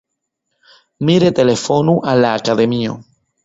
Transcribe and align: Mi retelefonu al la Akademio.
Mi 1.03 1.19
retelefonu 1.25 1.97
al 2.15 2.25
la 2.27 2.35
Akademio. 2.41 3.01